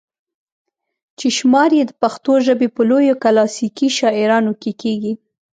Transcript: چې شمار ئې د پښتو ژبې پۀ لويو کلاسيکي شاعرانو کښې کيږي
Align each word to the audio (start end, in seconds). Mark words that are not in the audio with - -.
چې 1.19 1.27
شمار 1.37 1.69
ئې 1.77 1.83
د 1.87 1.91
پښتو 2.01 2.33
ژبې 2.45 2.67
پۀ 2.75 2.81
لويو 2.89 3.15
کلاسيکي 3.23 3.87
شاعرانو 3.97 4.51
کښې 4.61 4.73
کيږي 4.81 5.13